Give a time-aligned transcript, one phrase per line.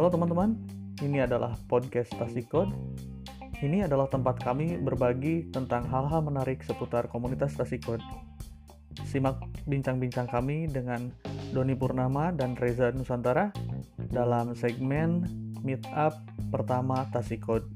[0.00, 0.56] Halo teman-teman,
[1.04, 2.72] ini adalah podcast Tasikod.
[3.60, 8.00] Ini adalah tempat kami berbagi tentang hal-hal menarik seputar komunitas Tasikod.
[9.04, 11.12] Simak bincang-bincang kami dengan
[11.52, 13.52] Doni Purnama dan Reza Nusantara
[14.08, 15.28] dalam segmen
[15.60, 16.16] Meet Up
[16.48, 17.68] pertama Tasikod.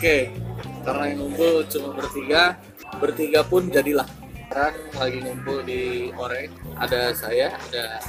[0.00, 0.32] Oke,
[0.80, 2.56] karena yang ngumpul cuma bertiga,
[2.96, 4.08] bertiga pun jadilah.
[4.48, 6.48] Sekarang lagi ngumpul di Ore,
[6.80, 8.00] ada saya, ada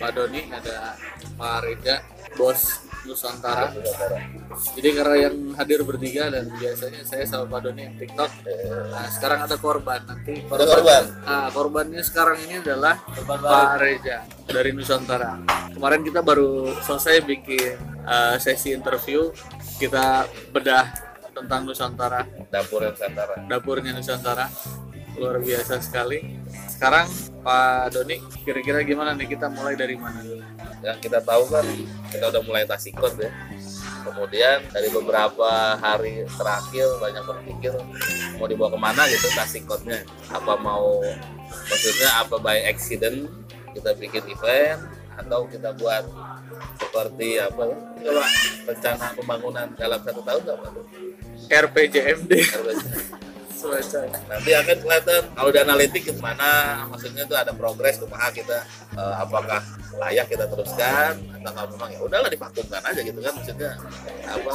[0.00, 0.96] Pak Doni, ada
[1.36, 2.00] Pak Reza,
[2.40, 3.76] bos Nusantara.
[4.72, 8.30] Jadi karena yang hadir bertiga dan biasanya saya sama Pak Doni yang TikTok.
[8.88, 10.48] Nah, sekarang ada korban nanti.
[10.48, 11.02] Ada korban?
[11.28, 15.44] Nah, korbannya sekarang ini adalah Korban Pak Reza dari Nusantara.
[15.76, 17.76] Kemarin kita baru selesai bikin
[18.08, 19.28] uh, sesi interview.
[19.76, 21.03] Kita bedah
[21.34, 23.34] tentang Nusantara, dapur Nusantara.
[23.50, 24.46] Dapurnya Nusantara.
[25.18, 26.42] Luar biasa sekali.
[26.70, 27.06] Sekarang
[27.42, 29.34] Pak Doni, kira-kira gimana nih?
[29.34, 30.22] Kita mulai dari mana?
[30.84, 31.64] yang kita tahu kan
[32.12, 33.32] kita udah mulai tasikot ya.
[34.04, 37.72] Kemudian dari beberapa hari terakhir banyak berpikir
[38.36, 40.04] mau dibawa ke mana gitu tasikotnya.
[40.28, 41.00] Apa mau
[41.72, 43.32] maksudnya apa by accident
[43.72, 44.84] kita bikin event
[45.16, 46.04] atau kita buat
[46.76, 47.64] seperti apa?
[48.04, 48.24] Coba
[48.68, 50.84] rencana pembangunan dalam satu tahun apa tuh
[51.50, 52.32] RPJMD.
[54.28, 58.60] Nanti akan kelihatan kalau di analitik gimana maksudnya tuh ada progres kumaha kita
[58.92, 59.64] eh, apakah
[59.96, 63.72] layak kita teruskan atau kalau memang ya udahlah divakumkan aja gitu kan maksudnya
[64.28, 64.52] apa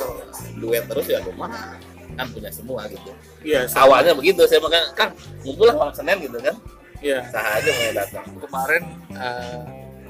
[0.61, 1.73] duet terus ya kumaha
[2.13, 3.09] kan punya semua gitu.
[3.41, 6.55] Iya, awalnya begitu saya makan kang ngumpul lah malam senin gitu kan.
[6.99, 7.23] Iya.
[7.31, 8.25] sah aja mau datang.
[8.43, 8.83] Kemarin
[9.15, 9.61] eh,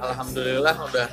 [0.02, 1.08] alhamdulillah udah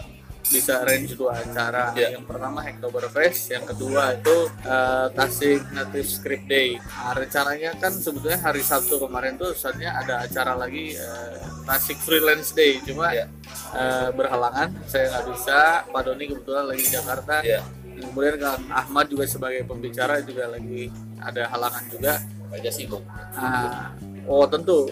[0.46, 1.90] bisa arrange dua acara.
[1.92, 2.14] Iya.
[2.14, 6.76] Yang pertama Hacktoberfest, yang kedua itu eh, Tasik Native Script Day.
[6.76, 12.52] Nah, rencananya kan sebetulnya hari Sabtu kemarin tuh sebenarnya ada acara lagi eh, Tasik Freelance
[12.52, 13.26] Day, cuma Iya.
[13.72, 14.70] eh, berhalangan.
[14.84, 15.58] Saya nggak bisa.
[15.86, 17.34] Pak Doni kebetulan lagi di Jakarta.
[17.42, 17.60] ya
[17.96, 22.20] Kemudian kan Ahmad juga sebagai pembicara juga lagi ada halangan juga.
[22.46, 23.02] aja sibuk
[23.32, 23.90] Ah,
[24.24, 24.86] oh tentu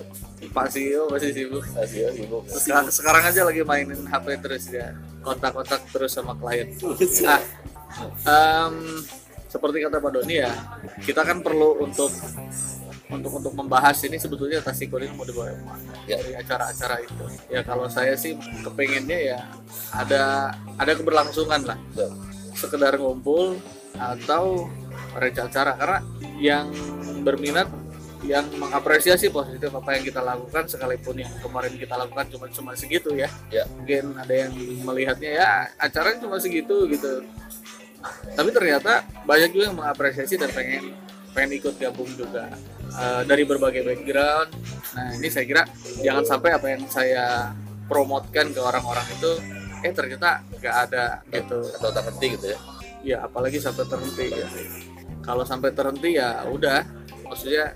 [0.50, 1.62] Pak CEO masih sibuk.
[1.70, 4.90] Asia sibuk Sekarang, sekarang aja lagi mainin HP terus ya,
[5.24, 6.68] kontak-kontak terus sama klien.
[7.24, 7.40] Nah,
[8.26, 8.74] em,
[9.46, 10.50] seperti kata Pak Doni ya,
[11.00, 12.10] kita kan perlu untuk
[13.06, 16.18] untuk untuk membahas ini sebetulnya Tasiko ini mau dibawa ke mana Ya.
[16.18, 17.24] dari acara-acara itu.
[17.46, 18.34] Ya kalau saya sih
[18.66, 19.38] kepengennya ya
[19.94, 21.78] ada ada keberlangsungan lah,
[22.52, 23.62] sekedar ngumpul
[23.94, 24.66] atau
[25.14, 25.98] arrange acara karena
[26.42, 26.66] yang
[27.22, 27.70] berminat
[28.24, 33.12] yang mengapresiasi positif apa yang kita lakukan sekalipun yang kemarin kita lakukan cuma cuma segitu
[33.12, 33.28] ya.
[33.52, 33.68] Ya.
[33.68, 37.20] mungkin ada yang melihatnya ya acaranya cuma segitu gitu.
[38.36, 40.96] Tapi ternyata banyak juga yang mengapresiasi dan pengen
[41.36, 42.48] pengen ikut gabung juga
[42.96, 44.50] eh, dari berbagai background.
[44.96, 45.62] Nah ini saya kira
[46.00, 47.52] jangan sampai apa yang saya
[47.84, 49.32] promotkan ke orang-orang itu
[49.84, 51.60] eh ternyata nggak ada gitu.
[51.76, 52.58] Atau terhenti gitu ya?
[53.04, 54.48] Ya apalagi sampai terhenti ya.
[55.20, 56.84] kalau sampai terhenti ya udah.
[57.24, 57.72] Maksudnya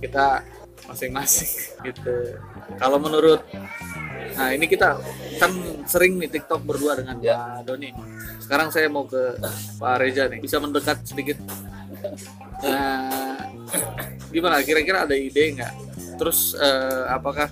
[0.00, 0.42] kita
[0.88, 1.52] masing-masing
[1.88, 2.38] gitu.
[2.78, 3.42] Kalau menurut
[4.38, 4.94] nah ini kita
[5.42, 5.50] kan
[5.88, 7.58] sering nih TikTok berdua dengan Ya.
[7.58, 7.90] Pak Doni.
[8.38, 9.36] Sekarang saya mau ke
[9.80, 10.38] Pak Reza nih.
[10.38, 11.36] Bisa mendekat sedikit?
[12.62, 13.36] Nah
[14.30, 14.62] gimana?
[14.62, 15.74] Kira-kira ada ide nggak?
[16.18, 17.50] Terus eh, apakah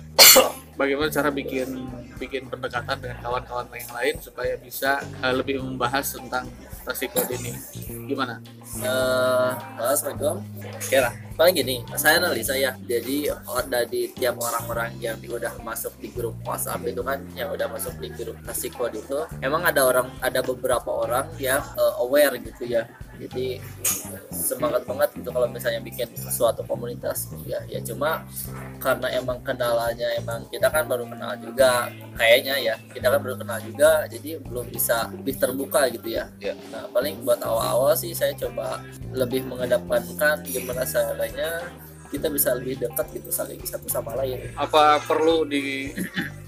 [0.79, 6.47] bagaimana cara bikin bikin pendekatan dengan kawan-kawan yang lain supaya bisa eh, lebih membahas tentang
[6.87, 7.51] tasikod ini
[8.07, 8.39] gimana?
[9.75, 10.39] Mas Assalamualaikum.
[11.03, 12.73] Lah, paling gini, saya analisa ya.
[12.81, 17.69] Jadi ada di tiap orang-orang yang udah masuk di grup WhatsApp itu kan, yang udah
[17.69, 22.65] masuk di grup Tasikod itu, emang ada orang, ada beberapa orang yang eh, aware gitu
[22.65, 22.89] ya.
[23.17, 23.57] Jadi
[24.29, 27.61] semangat banget gitu kalau misalnya bikin suatu komunitas gitu ya.
[27.65, 28.21] Ya cuma
[28.77, 33.57] karena emang kendalanya emang kita kan baru kenal juga kayaknya ya kita kan baru kenal
[33.65, 36.53] juga jadi belum bisa lebih terbuka gitu ya Ya.
[36.69, 40.85] nah paling buat awal-awal sih saya coba lebih mengedepankan gimana
[41.27, 41.67] caranya
[42.07, 44.39] kita bisa lebih dekat gitu saling satu sama lain.
[44.55, 45.91] Apa perlu di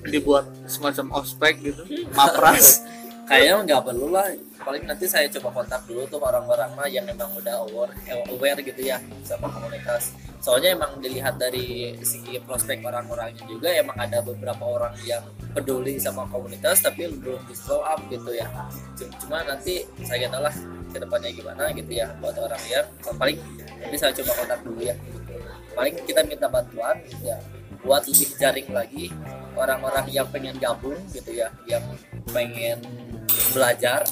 [0.07, 1.83] dibuat semacam ospek gitu?
[2.15, 2.79] Mapras?
[3.29, 4.25] Kayaknya nggak perlu lah.
[4.63, 7.93] Paling nanti saya coba kontak dulu tuh orang-orang mah yang memang udah aware
[8.31, 10.15] aware gitu ya sama komunitas.
[10.39, 15.21] Soalnya emang dilihat dari segi prospek orang-orangnya juga emang ada beberapa orang yang
[15.51, 18.47] peduli sama komunitas tapi belum di slow up gitu ya.
[18.95, 20.55] Cuma- cuma nanti saya tahu lah
[20.89, 23.37] ke depannya gimana gitu ya buat orang yang paling
[23.79, 25.33] nanti saya coba kontak dulu ya gitu.
[25.77, 27.37] paling kita minta bantuan gitu ya
[27.79, 29.05] buat lebih jaring lagi
[29.55, 31.83] orang-orang yang pengen gabung gitu ya yang
[32.35, 32.83] pengen
[33.55, 34.03] belajar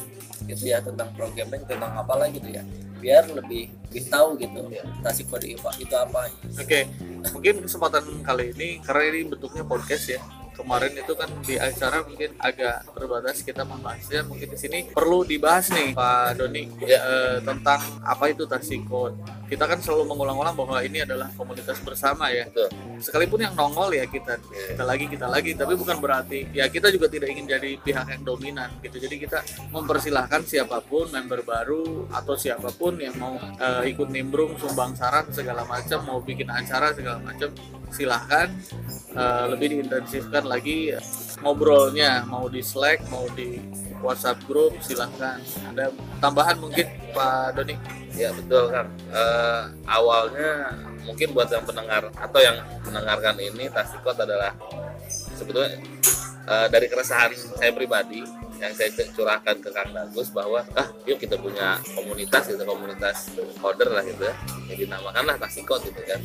[0.47, 2.63] gitu ya tentang programming tentang apa lagi gitu ya
[2.97, 4.61] biar lebih lebih tahu gitu
[5.05, 6.27] tasik kode itu apa
[6.57, 6.89] Oke,
[7.33, 10.21] mungkin kesempatan kali ini karena ini bentuknya podcast ya.
[10.57, 14.25] Kemarin itu kan di acara mungkin agak terbatas kita membahasnya.
[14.25, 16.97] Mungkin di sini perlu dibahas nih Pak Doni Ya.
[16.97, 19.13] eh, tentang apa itu Tasikot.
[19.47, 22.49] Kita kan selalu mengulang-ulang bahwa ini adalah komunitas bersama ya.
[22.49, 22.67] Betul.
[22.99, 27.07] Sekalipun yang nongol ya kita kita lagi kita lagi, tapi bukan berarti ya kita juga
[27.07, 28.97] tidak ingin jadi pihak yang dominan gitu.
[28.97, 29.39] Jadi kita
[29.71, 35.29] mempersilahkan siapa pun member baru atau siapa pun yang mau eh, ikut nimbrung, sumbang saran
[35.29, 37.53] segala macam, mau bikin acara segala macam,
[37.91, 38.51] silahkan
[39.17, 40.93] Eh, lebih diintensifkan lagi
[41.41, 43.57] ngobrolnya, mau di Slack, mau di
[43.97, 45.41] WhatsApp grup, silahkan.
[45.73, 45.89] Ada
[46.21, 46.85] tambahan mungkin
[47.17, 47.73] Pak Doni?
[48.13, 48.85] Ya betul kan.
[49.09, 50.69] Eh, awalnya
[51.01, 54.53] mungkin buat yang pendengar atau yang mendengarkan ini Tasikot adalah
[55.09, 55.81] sebetulnya
[56.45, 58.21] eh, dari keresahan saya pribadi
[58.61, 63.89] yang saya curahkan ke Kang Dagus bahwa ah yuk kita punya komunitas gitu komunitas coder
[63.93, 64.35] lah gitu ya
[64.77, 66.21] dinamakanlah Tasikot gitu kan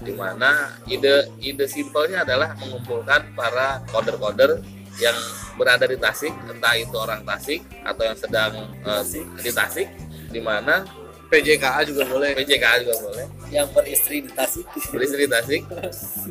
[0.00, 4.60] di mana ide ide simpelnya adalah mengumpulkan para coder-coder
[5.00, 5.16] yang
[5.56, 8.52] berada di Tasik entah itu orang Tasik atau yang sedang
[8.84, 9.02] eh,
[9.40, 9.88] di Tasik
[10.32, 10.84] di mana
[11.26, 12.38] PJKA juga boleh.
[12.38, 13.26] PJKA juga boleh.
[13.50, 14.62] Yang beristri di tasik.
[14.94, 15.62] Beristri di Tasik.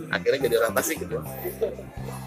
[0.08, 1.20] Akhirnya jadi orang Tasik gitu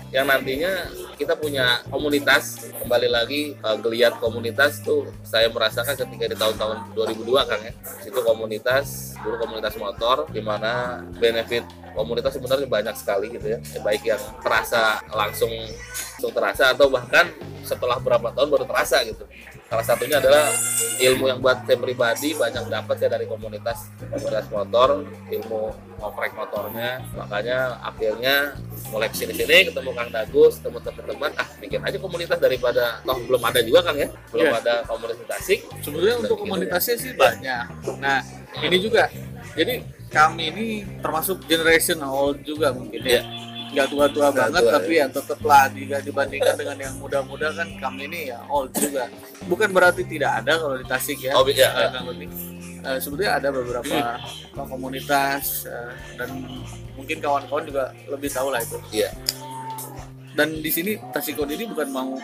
[0.08, 0.88] yang nantinya
[1.20, 7.49] kita punya komunitas kembali lagi eh, geliat komunitas tuh saya merasakan ketika di tahun-tahun 2002
[7.49, 7.72] Kang ya.
[8.08, 13.58] Itu komunitas dulu komunitas motor di mana benefit komunitas sebenarnya banyak sekali gitu ya.
[13.84, 15.52] Baik yang terasa langsung
[16.19, 17.31] langsung terasa atau bahkan
[17.62, 19.22] setelah berapa tahun baru terasa gitu
[19.68, 20.48] salah satunya adalah
[20.98, 25.62] ilmu yang buat saya pribadi banyak dapat ya dari komunitas komunitas motor ilmu
[26.00, 28.56] ngoprek motornya makanya akhirnya
[28.88, 33.18] mulai ke sini sini ketemu Kang Dagus ketemu teman-teman ah bikin aja komunitas daripada toh
[33.28, 34.60] belum ada juga Kang ya belum Iya.
[34.64, 37.64] ada komunitas Tasik Sebenarnya untuk gitu komunitasnya sih banyak.
[38.00, 38.24] Nah,
[38.64, 39.12] ini juga.
[39.52, 40.66] Jadi kami ini
[41.04, 43.20] termasuk generation old juga mungkin ya.
[43.68, 48.32] Nggak tua-tua banget, tua, tapi ya tetaplah jika dibandingkan dengan yang muda-muda kan kami ini
[48.32, 49.08] ya old juga.
[49.44, 51.36] Bukan berarti tidak ada kalau di Tasik ya.
[51.36, 51.92] Oh, iya.
[52.78, 54.16] Eh, sebetulnya ada beberapa
[54.54, 56.30] komunitas eh, dan
[56.94, 58.78] mungkin kawan-kawan juga lebih tahu lah itu.
[58.94, 59.10] iya
[60.38, 62.14] Dan di sini Tasikon ini bukan mau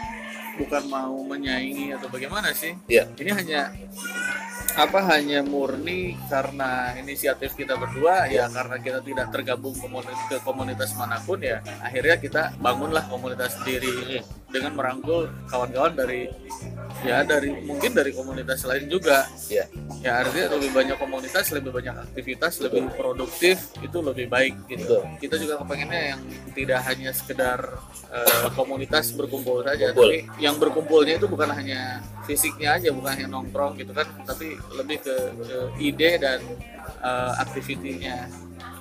[0.54, 2.70] bukan mau menyaingi atau bagaimana sih?
[2.86, 3.74] iya ini hanya
[4.74, 8.26] apa hanya murni karena inisiatif kita berdua?
[8.26, 13.54] Ya karena kita tidak tergabung komunitas ke komunitas mana pun ya akhirnya kita bangunlah komunitas
[13.62, 16.30] sendiri dengan merangkul kawan-kawan dari
[17.02, 19.30] ya dari mungkin dari komunitas lain juga.
[19.46, 19.70] Iya
[20.02, 24.82] ya artinya lebih banyak komunitas lebih banyak aktivitas lebih produktif itu lebih baik gitu.
[24.84, 25.02] Betul.
[25.22, 26.20] kita juga kepengennya yang
[26.52, 27.58] tidak hanya sekedar
[28.10, 30.10] eh, komunitas berkumpul saja Kumpul.
[30.12, 35.00] tapi yang berkumpulnya itu bukan hanya fisiknya aja bukan hanya nongkrong gitu kan tapi lebih
[35.04, 36.40] ke, ke ide dan
[37.04, 38.28] eh, aktivitinya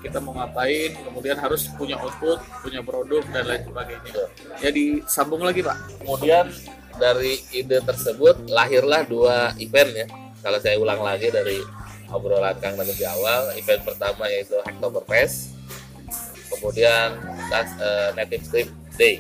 [0.04, 4.12] kita mau ngapain kemudian harus punya output punya produk dan lain sebagainya.
[4.60, 5.80] Ya disambung lagi pak.
[6.04, 6.52] Kemudian
[7.00, 10.08] dari ide tersebut lahirlah dua event ya.
[10.44, 11.64] Kalau saya ulang lagi dari
[12.12, 15.56] obrolan Kang Dagus di awal event pertama yaitu Hacktoberfest
[16.52, 17.16] kemudian
[17.56, 19.16] eh, Native Strip Day.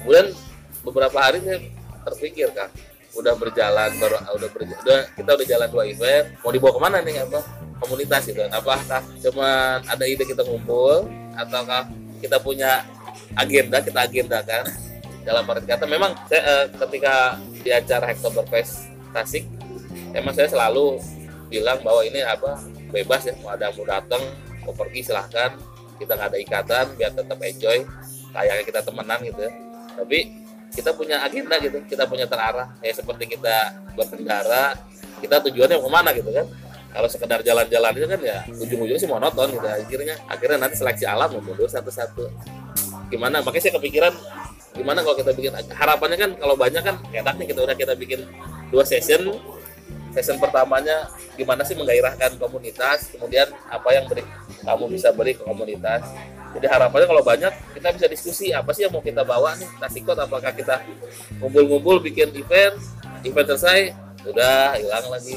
[0.00, 0.32] Kemudian
[0.80, 1.60] beberapa hari saya
[2.08, 2.72] terpikir Kang
[3.14, 6.26] udah berjalan baru udah berja- udah kita udah jalan dua event.
[6.42, 7.40] Mau dibawa ke mana nih apa?
[7.78, 8.42] Komunitas gitu.
[8.50, 11.06] Apakah cuman ada ide kita ngumpul
[11.38, 12.82] ataukah kita punya
[13.38, 14.64] agenda kita agendakan.
[15.24, 19.48] Dalam arti kata memang saya eh, ketika di acara Hacktoberfest Tasik
[20.12, 21.00] emang saya selalu
[21.48, 22.60] bilang bahwa ini apa
[22.92, 23.34] bebas ya.
[23.40, 24.22] Mau ada mau datang
[24.66, 25.54] mau pergi silahkan.
[25.96, 27.86] Kita nggak ada ikatan biar tetap enjoy.
[28.34, 29.52] Kayaknya kita temenan gitu ya.
[29.94, 30.18] Tapi
[30.74, 32.74] kita punya agenda gitu kita punya terarah.
[32.82, 34.74] Ya seperti kita berkendara
[35.22, 36.46] kita tujuannya mau ke mana gitu kan.
[36.94, 39.66] Kalau sekedar jalan-jalan itu kan ya ujung-ujungnya sih monoton gitu.
[39.66, 42.30] Akhirnya akhirnya nanti seleksi alam mundur satu-satu.
[43.10, 43.42] Gimana?
[43.42, 44.14] Makanya saya kepikiran
[44.74, 48.26] gimana kalau kita bikin harapannya kan kalau banyak kan enak nih kita udah kita bikin
[48.70, 49.34] dua session.
[50.14, 54.22] Session pertamanya gimana sih menggairahkan komunitas kemudian apa yang beri
[54.62, 56.06] kamu bisa beri ke komunitas.
[56.54, 57.50] Jadi harapannya kalau banyak
[57.84, 59.68] kita bisa diskusi apa sih yang mau kita bawa nih?
[59.76, 60.80] Tasikot apakah kita
[61.36, 62.80] ngumpul-ngumpul bikin event
[63.20, 63.92] event selesai
[64.24, 65.36] udah hilang lagi.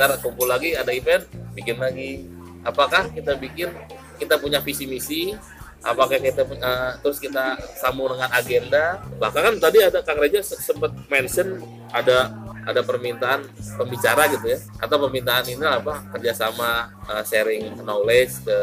[0.00, 2.24] Ntar kumpul lagi ada event bikin lagi.
[2.64, 3.68] Apakah kita bikin
[4.16, 5.36] kita punya visi misi?
[5.84, 9.04] Apakah kita eh, terus kita sambung dengan agenda?
[9.20, 11.60] Bahkan kan tadi ada Kang Reja se- sempat mention
[11.92, 12.32] ada
[12.64, 13.44] ada permintaan
[13.76, 14.58] pembicara gitu ya.
[14.80, 18.58] Atau permintaan ini apa kerjasama eh, sharing knowledge ke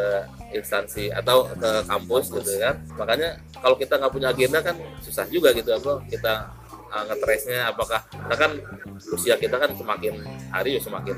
[0.51, 2.75] instansi atau ke kampus gitu kan.
[2.99, 6.33] Makanya kalau kita nggak punya agenda kan susah juga gitu apa kita
[6.91, 7.71] uh, ngetrace-nya.
[7.71, 8.51] Apakah kita kan
[9.15, 10.19] usia kita kan semakin
[10.51, 11.17] hari semakin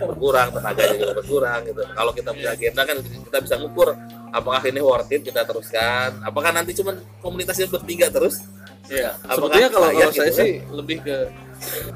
[0.00, 1.82] berkurang tenaganya juga berkurang gitu.
[1.84, 3.92] Kalau kita punya agenda kan kita bisa ngukur
[4.32, 6.24] apakah ini worth it kita teruskan.
[6.24, 8.42] Apakah nanti cuman komunitasnya bertiga terus?
[8.90, 9.14] Iya.
[9.22, 10.40] Apakah Sebetulnya kalau kalau saya gitu kan?
[10.42, 11.16] sih lebih ke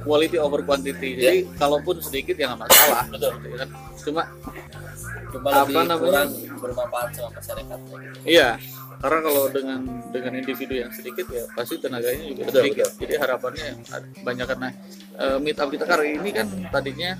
[0.05, 1.11] quality over quantity.
[1.19, 3.03] Jadi kalaupun sedikit ya nggak masalah.
[3.09, 3.33] Betul.
[3.43, 3.69] Gitu kan.
[4.05, 4.23] Cuma
[5.35, 5.99] cuma Apa lebih namanya?
[5.99, 6.31] kurang
[6.63, 7.97] bermanfaat sama masyarakat gitu.
[8.23, 8.49] iya,
[9.03, 9.81] karena kalau dengan
[10.15, 12.89] dengan individu yang sedikit ya pasti tenaganya juga Betul, sedikit.
[13.03, 13.67] Jadi harapannya
[14.23, 14.69] banyak karena
[15.19, 17.11] eh, meet up kita kali ini kan tadinya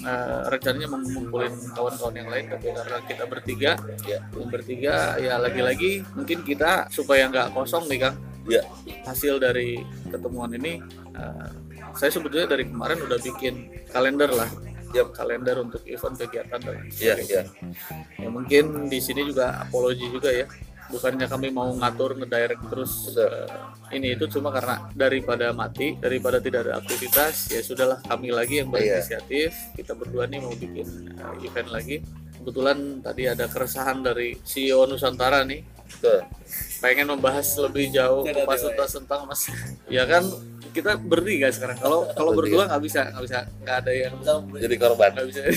[0.00, 3.72] eh, rencananya mengumpulin kawan-kawan yang lain tapi karena kita bertiga
[4.08, 8.16] ya yang bertiga ya lagi-lagi mungkin kita supaya nggak kosong nih kang
[8.48, 8.62] ya
[9.06, 10.80] hasil dari ketemuan ini
[11.14, 11.48] eh,
[11.94, 13.54] saya sebetulnya dari kemarin udah bikin
[13.86, 14.50] kalender lah.
[14.92, 15.16] Yap.
[15.16, 17.32] kalender untuk event kegiatan dan lain ya sebagainya.
[17.32, 17.42] ya
[18.18, 20.44] Ya, mungkin di sini juga apologi juga ya.
[20.84, 23.48] Bukannya kami mau ngatur ngedirect terus eh,
[23.90, 28.68] ini itu cuma karena daripada mati daripada tidak ada aktivitas ya sudahlah kami lagi yang
[28.68, 29.00] Iya.
[29.00, 29.48] berinisiatif.
[29.72, 31.96] Kita berdua nih mau bikin eh, event lagi.
[32.36, 35.64] Kebetulan tadi ada keresahan dari CEO Nusantara nih
[36.82, 38.74] pengen membahas lebih jauh kupas tidak.
[38.74, 39.42] tuntas tentang mas.
[39.86, 40.24] Ya kan
[40.72, 41.78] kita bertiga sekarang.
[41.78, 44.14] Kalau kalau berdua nggak bisa nggak bisa nggak ada yang
[44.58, 45.10] jadi korban.
[45.14, 45.40] Nggak bisa.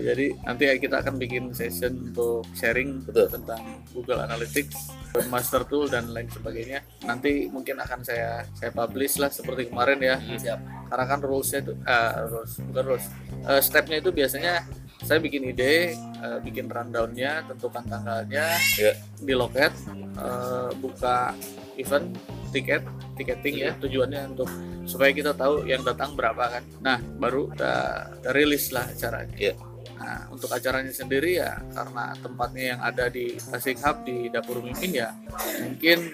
[0.00, 3.26] Jadi nanti kita akan bikin session untuk sharing Betul.
[3.26, 4.96] tentang Google Analytics
[5.28, 6.80] Master Tool dan lain sebagainya.
[7.04, 10.16] Nanti mungkin akan saya saya publish lah seperti kemarin ya.
[10.16, 10.88] Siap.
[10.88, 13.06] Karena kan rulesnya itu eh, rules bukan rules.
[13.50, 14.64] Eh, stepnya itu biasanya
[15.00, 19.72] saya bikin ide eh, bikin rundownnya tentukan tanggalnya ya di loket
[20.16, 21.32] eh, buka
[21.80, 22.12] event
[22.52, 22.82] tiket
[23.16, 24.48] tiketing ya tujuannya untuk
[24.88, 26.64] supaya kita tahu yang datang berapa kan.
[26.82, 27.74] Nah baru kita,
[28.20, 29.36] kita rilis lah acaranya.
[29.36, 29.54] Iya.
[30.00, 34.96] nah untuk acaranya sendiri ya karena tempatnya yang ada di Tasik Hub di dapur mimpin
[34.96, 35.12] ya
[35.60, 36.08] mungkin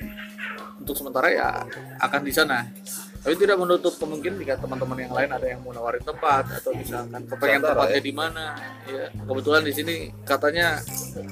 [0.82, 1.62] untuk sementara ya
[2.02, 2.66] akan di sana
[3.26, 7.26] tapi tidak menutup kemungkinan jika teman-teman yang lain ada yang mau nawarin tempat atau misalkan
[7.26, 8.06] kepengen Nusantara, tempatnya ya?
[8.06, 8.44] di mana
[8.86, 9.06] ya.
[9.10, 10.66] Kebetulan di sini katanya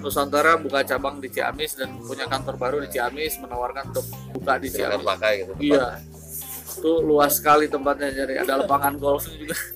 [0.02, 4.74] Nusantara buka cabang di Ciamis dan punya kantor baru di Ciamis menawarkan untuk buka di
[4.74, 5.06] silakan Ciamis.
[5.06, 5.86] pakai gitu iya.
[6.74, 9.54] Itu luas sekali tempatnya jadi ada lapangan golfnya juga.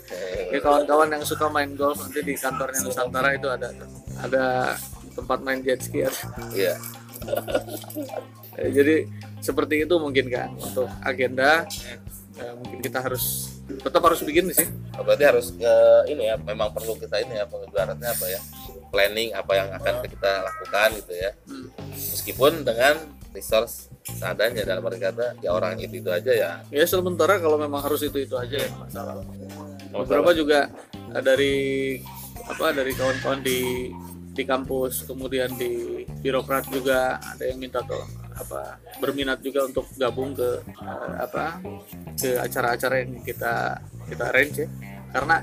[0.48, 3.68] Ya kawan-kawan yang suka main golf nanti di kantornya Nusantara itu ada
[4.18, 4.74] ada
[5.14, 6.74] tempat main jet ski iya.
[8.58, 9.06] Ya, jadi
[9.38, 11.66] seperti itu mungkin kan untuk agenda
[12.38, 14.68] ya, mungkin kita harus tetap harus bikin sih.
[14.96, 15.74] Oh, berarti harus ke
[16.08, 18.40] ini ya memang perlu kita ini ya ibaratnya apa ya
[18.88, 21.30] planning apa yang akan kita lakukan gitu ya.
[21.44, 21.68] Hmm.
[21.92, 22.94] meskipun dengan
[23.36, 26.50] resource seadanya dalam arti kata ya orang itu itu aja ya.
[26.72, 29.20] Ya sementara kalau memang harus itu itu aja ya masalah.
[29.92, 30.72] Beberapa juga
[31.12, 31.56] eh, dari
[32.48, 33.92] apa dari kawan-kawan di
[34.32, 38.00] di kampus kemudian di birokrat juga ada yang minta tuh
[38.38, 41.58] apa berminat juga untuk gabung ke eh, apa
[42.14, 44.68] ke acara-acara yang kita kita arrange ya
[45.08, 45.36] karena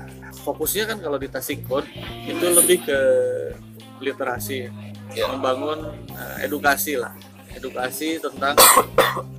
[0.46, 1.84] fokusnya kan kalau di Tasikon
[2.26, 3.00] itu lebih ke
[4.00, 4.70] literasi
[5.14, 5.26] ya.
[5.32, 7.12] Membangun eh, edukasi lah
[7.56, 8.54] edukasi tentang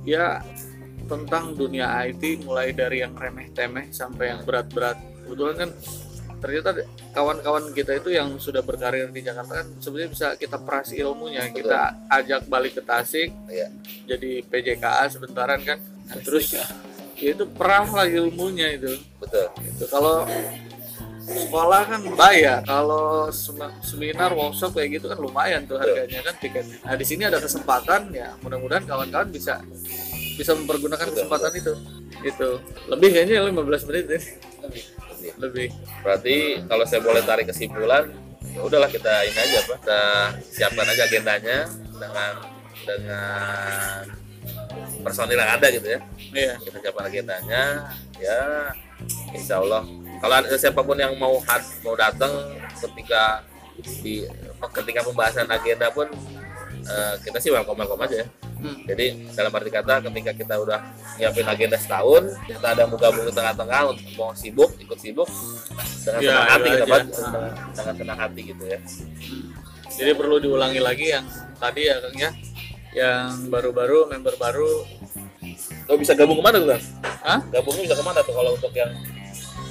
[0.02, 0.42] ya
[1.08, 4.98] tentang dunia IT mulai dari yang remeh-temeh sampai yang berat-berat.
[5.24, 5.70] Kebetulan kan
[6.38, 6.70] ternyata
[7.10, 12.08] kawan-kawan kita itu yang sudah berkarir di Jakarta kan sebenarnya bisa kita peras ilmunya, kita
[12.08, 13.68] ajak balik ke Tasik ya
[14.06, 15.78] jadi PJKA sebentaran kan.
[16.08, 16.64] Nah, terus ya
[17.18, 18.94] itu perah lah ilmunya itu.
[19.18, 20.22] betul Itu kalau
[21.28, 26.80] sekolah kan bayar, kalau sem- seminar workshop kayak gitu kan lumayan tuh harganya kan tiketnya.
[26.80, 29.60] Nah di sini ada kesempatan ya mudah-mudahan kawan-kawan bisa
[30.38, 31.72] bisa mempergunakan kesempatan itu.
[32.24, 32.48] Itu
[32.88, 34.28] lebih kayaknya 15 menit ini.
[35.38, 35.68] Lebih.
[36.02, 38.10] Berarti kalau saya boleh tarik kesimpulan
[38.48, 40.02] ya udahlah kita ini aja pak kita
[40.50, 41.58] siapkan aja agendanya
[41.94, 42.32] dengan
[42.82, 44.02] dengan
[45.04, 46.00] personil yang ada gitu ya.
[46.32, 46.54] Iya.
[46.64, 48.72] kita siapkan agendanya ya
[49.30, 49.86] insya Allah
[50.18, 52.32] kalau ada siapa pun yang mau hat mau datang
[52.74, 53.46] ketika
[54.02, 54.26] di
[54.74, 56.10] ketika pembahasan agenda pun
[56.82, 58.82] eh, kita sih welcome welcome aja ya Hmm.
[58.90, 59.06] jadi
[59.38, 60.82] dalam arti kata ketika kita udah
[61.14, 65.30] nyiapin agenda setahun kita ada gabung di tengah-tengah untuk mau sibuk ikut sibuk
[66.02, 66.90] dengan Ya, senang hati itu kita.
[66.90, 67.02] Nah.
[67.06, 68.78] dengan, dengan senang hati gitu ya
[69.98, 71.26] Jadi perlu diulangi lagi yang
[71.58, 72.30] tadi ya Kang ya.
[72.94, 74.72] Yang baru-baru member baru.
[75.88, 76.82] lo bisa gabung ke mana tuh kan
[77.24, 77.38] Hah?
[77.50, 78.90] gabungnya bisa ke mana tuh kalau untuk yang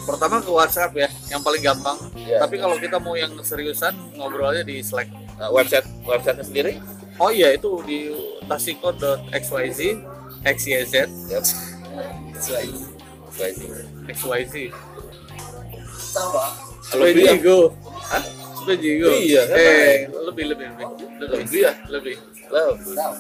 [0.08, 2.00] Pertama ke WhatsApp ya, yang paling gampang.
[2.15, 2.39] Ya.
[2.39, 5.12] Tapi kalau kita mau yang seriusan ngobrolnya di Slack.
[5.12, 6.74] eh, website websitenya sendiri
[7.20, 8.08] Oh iya itu di
[8.48, 9.80] tasiko.xyz
[10.48, 10.94] xyz
[11.27, 11.39] ya
[12.34, 12.68] sesuai
[13.38, 13.56] baik
[14.16, 14.56] xyz
[16.08, 16.46] sama
[16.88, 17.75] Kalau Jigo
[18.08, 18.24] Hah?
[18.68, 20.88] Jigo Iya, kan eh lebih lebih lebih
[21.20, 21.74] lebih Lebih ya?
[21.88, 22.16] lebih
[22.48, 22.75] Belum.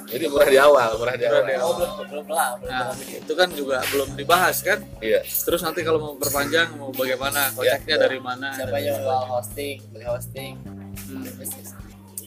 [0.07, 2.25] jadi murah di awal murah di awal Murah di Oh, belum belum.
[2.63, 4.79] Nah, itu kan juga belum dibahas kan.
[5.03, 7.99] iya Terus nanti kalau mau perpanjang mau bagaimana, koceknya Ya.
[7.99, 8.55] dari mana?
[8.55, 10.53] Siapa yang jual hosting, beli hosting.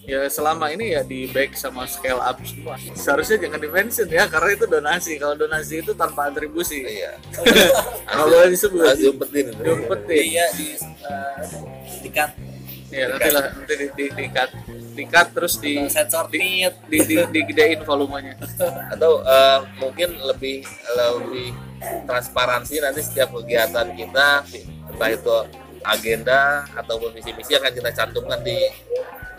[0.09, 2.75] Ya selama ini ya di back sama scale up semua.
[2.97, 5.13] Seharusnya jangan di mention ya karena itu donasi.
[5.21, 6.83] Kalau donasi itu tanpa atribusi.
[6.83, 7.15] iya
[8.11, 8.81] Kalau boleh disebut.
[8.81, 9.47] harus diumpetin.
[9.55, 10.23] Diumpetin.
[10.25, 10.67] Iya di
[11.05, 11.37] uh,
[12.01, 12.33] di cut
[12.91, 14.51] Ya nanti lah nanti di, di, di cut,
[14.99, 16.75] di cut terus di sensor tit.
[16.91, 18.35] di, di, digedein volumenya.
[18.95, 20.67] atau eh, mungkin lebih
[20.99, 21.55] lebih
[22.05, 24.43] transparansi nanti setiap kegiatan kita
[24.91, 25.37] entah itu
[25.87, 28.69] agenda ataupun visi misi akan kita cantumkan di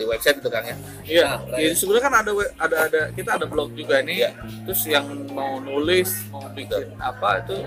[0.01, 0.75] di website itu kang ya?
[1.05, 4.25] Iya, Nah, ya, sebenarnya kan ada ada ada kita ada blog juga nih.
[4.25, 4.29] Iya.
[4.65, 7.61] Terus yang mau nulis, mau bikin apa itu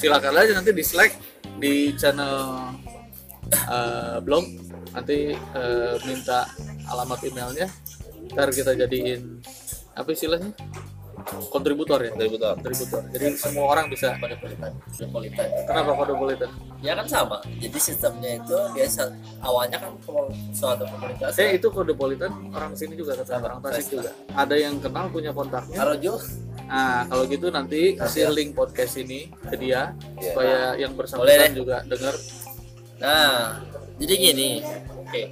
[0.00, 1.12] silakan aja nanti di Slack
[1.60, 2.72] di channel
[3.52, 4.48] eh, blog.
[4.96, 6.48] Nanti eh, minta
[6.88, 7.68] alamat emailnya.
[8.32, 9.42] Ntar kita jadiin
[9.90, 10.54] apa istilahnya
[11.48, 15.46] kontributor ya kontributor kontributor jadi semua orang bisa Cosmopolitan, Cosmopolitan.
[15.66, 16.50] kenapa cosmopolitan
[16.80, 17.44] Ya kan sama.
[17.60, 19.12] Jadi sistemnya itu biasa
[19.44, 21.36] awalnya kan kalau suatu komunitas.
[21.36, 25.76] eh itu cosmopolitan orang sini juga kata orang Tasik juga ada yang kenal punya kontaknya
[25.76, 26.16] Arojo,
[26.64, 30.24] Nah, kalau gitu nanti kasih link podcast ini ke dia Iya.
[30.24, 32.14] supaya yang bersangkutan juga dengar.
[32.96, 33.60] Nah,
[33.98, 34.50] jadi gini.
[35.10, 35.22] Oke.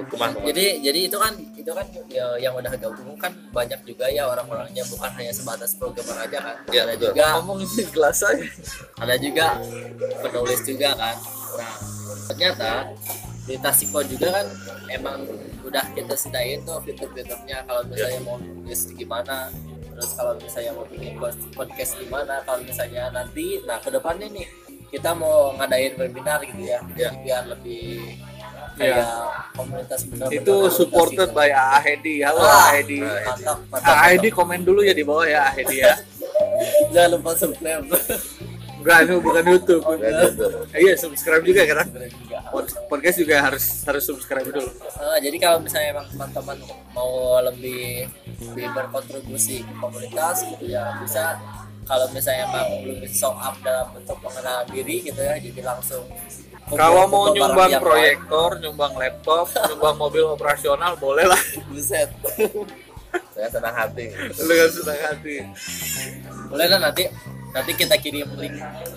[0.00, 4.08] itu mah Jadi jadi itu kan itu kan ya, yang udah gabung kan banyak juga
[4.08, 6.56] ya orang-orangnya bukan hanya sebatas programmer aja kan.
[6.68, 7.12] Iya, ada betul.
[7.12, 8.44] juga Ngomong ini gelas aja.
[8.96, 9.46] ada juga
[10.18, 11.16] penulis juga kan.
[11.50, 11.74] Nah,
[12.26, 12.70] ternyata
[13.44, 14.46] di Tasiko juga kan
[14.88, 15.20] emang
[15.60, 19.50] udah kita sedain tuh fitur-fiturnya kalau misalnya mau nulis gimana
[19.90, 21.14] terus kalau misalnya mau bikin
[21.52, 24.46] podcast gimana kalau misalnya nanti nah ke depannya nih
[24.88, 27.10] kita mau ngadain webinar gitu ya Ya.
[27.12, 28.18] biar lebih
[28.80, 28.96] Ya.
[28.96, 29.08] kayak
[29.52, 31.36] komunitas benar-benar Itu supported gitu.
[31.36, 32.24] by Ahedi.
[32.24, 32.98] Halo Wah, Ahedi.
[33.84, 35.92] Ahedi komen dulu ya di bawah ya Ahedi ya.
[36.96, 37.84] jangan lupa subscribe
[38.80, 39.84] itu bukan YouTube.
[40.72, 41.86] Eh, iya, subscribe juga kan.
[42.88, 44.64] Podcast juga harus harus subscribe dulu.
[44.72, 46.56] Eh, jadi kalau misalnya emang teman-teman
[46.96, 48.08] mau lebih
[48.40, 51.36] lebih berkontribusi ke komunitas gitu ya bisa
[51.84, 56.08] kalau misalnya emang belum show up dalam bentuk pengenalan diri gitu ya jadi langsung
[56.70, 61.40] Kalau mau nyumbang proyektor, nyumbang laptop, nyumbang mobil operasional boleh lah.
[61.66, 62.10] buset
[63.30, 64.06] saya senang hati
[64.38, 65.36] Lu kan senang hati.
[66.46, 67.10] boleh lah nanti
[67.50, 68.54] nanti kita kirim link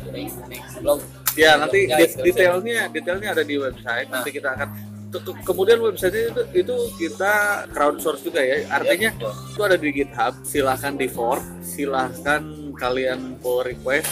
[0.08, 1.02] link link blog
[1.34, 2.62] Ya nanti description.
[2.62, 4.06] detailnya detailnya ada di website.
[4.06, 4.36] Nanti Nah.
[4.36, 4.70] kita akan
[5.10, 5.34] tutup.
[5.42, 7.34] Kemudian website itu itu kita
[7.74, 8.70] crowdsource juga ya.
[8.70, 9.34] Artinya Ya, betul.
[9.50, 10.34] itu ada di GitHub.
[10.44, 11.42] Silahkan di fork.
[11.64, 12.42] Silahkan
[12.76, 14.06] kalian pull request.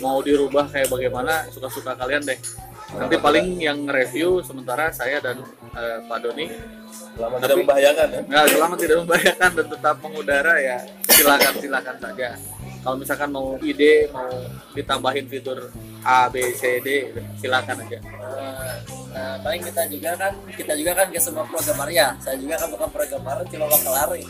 [0.00, 2.38] Mau dirubah kayak bagaimana suka-suka kalian deh.
[2.90, 5.38] Nanti paling yang review sementara saya dan
[5.74, 6.46] eh, Pak Doni.
[7.10, 10.76] selama Tapi- tidak membahayakan ya Nggak selama tidak membahayakan dan tetap mengudara ya
[11.06, 12.28] silakan silakan saja.
[12.80, 14.30] Kalau misalkan mau ide mau
[14.72, 15.68] ditambahin fitur
[16.00, 17.98] A B C D silakan aja.
[18.00, 18.74] Eh,
[19.10, 22.68] nah paling kita juga kan kita juga kan ke semua programmer ya saya juga kan
[22.70, 24.22] bukan programmer cuma bakal lari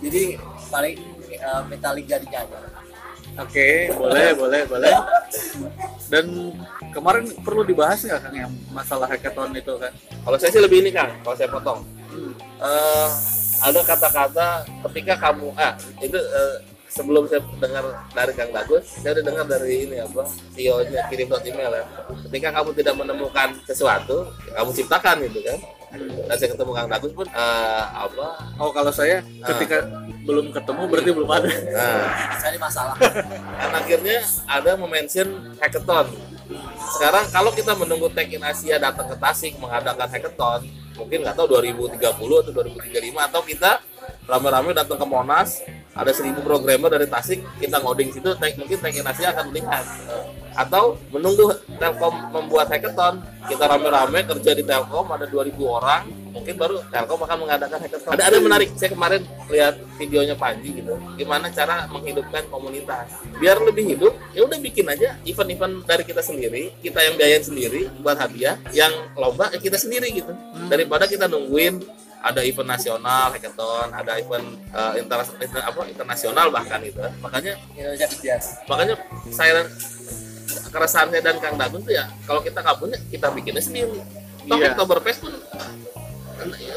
[0.00, 0.40] jadi
[0.72, 0.96] paling
[1.30, 2.58] eh, minta link jadinya aja
[3.40, 4.92] Oke, boleh, boleh, boleh.
[6.12, 6.52] Dan
[6.92, 9.92] kemarin perlu dibahas nggak Kang yang masalah hackathon itu kan?
[10.22, 12.36] kalau saya sih lebih ini kang kalau saya potong Hmm.
[12.60, 13.08] Eh,
[13.64, 16.60] ada kata-kata ketika kamu ah itu eh,
[16.92, 21.32] sebelum saya dengar dari Kang Bagus saya udah dengar dari ini apa CEO nya kirim
[21.40, 21.84] email ya
[22.28, 25.58] ketika kamu tidak menemukan sesuatu ya kamu ciptakan gitu kan
[26.28, 28.26] dan saya ketemu Kang Bagus pun eh, apa
[28.60, 29.88] Oh kalau saya ketika
[30.28, 31.48] belum ketemu berarti belum ada.
[31.48, 32.04] nah,
[32.44, 32.94] cari masalah
[33.56, 35.28] dan akhirnya ada mention
[35.60, 36.08] hackathon.
[36.96, 41.46] Sekarang kalau kita menunggu Tech in Asia datang ke Tasik mengadakan hackathon mungkin nggak tahu
[41.56, 43.80] 2030 atau 2035 atau kita
[44.28, 45.64] rame-rame datang ke Monas
[45.96, 49.84] ada seribu programmer dari Tasik kita ngoding situ Tech- mungkin Tech in Asia akan melihat
[50.54, 56.80] atau menunggu Telkom membuat hackathon kita rame-rame kerja di Telkom ada 2000 orang mungkin baru
[56.88, 58.10] Telkom akan mengadakan hackathon.
[58.16, 58.68] Ada ada yang menarik.
[58.74, 59.20] Saya kemarin
[59.52, 63.06] lihat videonya Panji gitu gimana cara menghidupkan komunitas.
[63.36, 67.90] Biar lebih hidup ya udah bikin aja event-event dari kita sendiri kita yang biayain sendiri
[68.00, 70.32] buat hadiah yang lomba ya kita sendiri gitu.
[70.70, 71.82] Daripada kita nungguin
[72.22, 77.02] ada event nasional hackathon ada event apa internasional bahkan gitu.
[77.18, 77.58] Makanya
[77.98, 78.94] kerjas makanya
[79.34, 79.66] saya
[80.72, 84.00] keresahan saya dan Kang Dagun tuh ya kalau kita nggak punya kita bikinnya sendiri.
[84.48, 84.74] Toh Iya.
[84.74, 85.32] Oktoberfest pun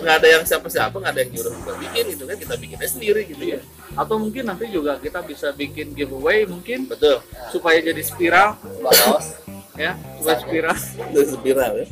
[0.05, 3.21] nggak ada yang siapa-siapa nggak ada yang nyuruh kita bikin gitu kan kita bikinnya sendiri
[3.25, 3.59] gitu ya.
[3.97, 7.23] Atau mungkin nanti juga kita bisa bikin giveaway mungkin betul.
[7.49, 8.59] supaya jadi spiral.
[8.83, 9.41] Baros
[9.75, 10.77] ya, supaya spiral.
[11.25, 11.87] spiral ya.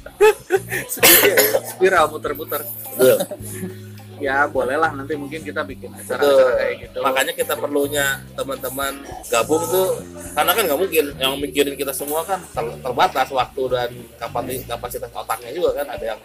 [1.73, 2.61] Spiral muter-muter.
[2.95, 3.17] betul
[4.23, 6.15] ya bolehlah nanti mungkin kita bikin Betul.
[6.15, 8.93] acara-acara kayak gitu Makanya kita perlunya teman-teman
[9.27, 9.99] gabung tuh
[10.31, 15.11] karena kan nggak mungkin yang mikirin kita semua kan ter- terbatas waktu dan kapasitas kapasitas
[15.11, 16.19] otaknya juga kan ada yang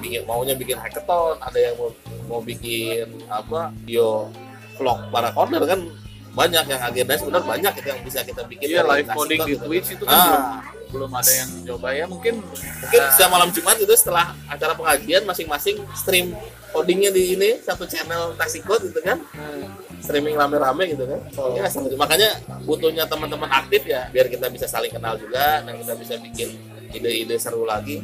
[0.00, 1.92] bikin maunya bikin hackathon, ada yang mau
[2.24, 4.32] mau bikin apa video
[4.74, 5.80] vlog para corner kan
[6.34, 9.64] banyak yang agendanya sebenarnya banyak itu yang bisa kita bikin iya live coding di gitu
[9.68, 10.24] Twitch itu kan Ah.
[10.26, 10.42] belum
[10.90, 12.40] belum ada yang coba ya mungkin
[12.80, 16.36] mungkin uh, setiap malam Jumat itu setelah acara pengajian masing-masing stream
[16.74, 19.22] codingnya di ini satu channel taksi code gitu kan.
[19.30, 19.70] Hmm,
[20.02, 21.20] streaming rame-rame gitu kan.
[21.54, 21.94] Ya, seru.
[21.94, 22.34] makanya
[22.66, 26.58] butuhnya teman-teman aktif ya biar kita bisa saling kenal juga dan kita bisa bikin
[26.90, 28.02] ide-ide seru lagi.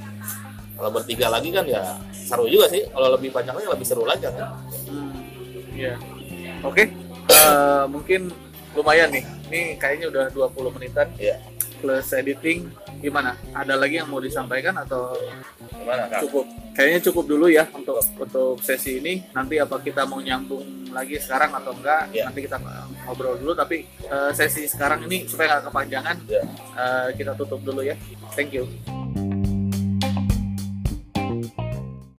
[0.79, 2.87] Kalau bertiga lagi kan ya seru juga sih.
[2.87, 4.55] Kalau lebih banyak lagi lebih seru lagi kan.
[4.87, 5.19] Hmm,
[5.75, 5.99] iya.
[6.63, 6.95] Oke.
[7.31, 8.31] Eh, mungkin
[8.79, 9.27] lumayan nih.
[9.51, 11.11] Ini kayaknya udah 20 menitan.
[11.19, 11.43] Iya.
[11.81, 12.69] Plus editing
[13.01, 13.35] gimana?
[13.51, 15.17] Ada lagi yang mau disampaikan atau
[15.73, 16.21] gimana kak?
[16.29, 16.45] cukup?
[16.77, 19.25] Kayaknya cukup dulu ya untuk untuk sesi ini.
[19.33, 22.29] Nanti apa kita mau nyambung lagi sekarang atau enggak Iya.
[22.29, 22.57] nanti kita
[23.05, 23.53] ngobrol dulu.
[23.57, 26.43] Tapi eh, sesi sekarang ini supaya nggak kepanjangan Iya.
[26.77, 27.97] eh, kita tutup dulu ya.
[28.37, 28.69] Thank you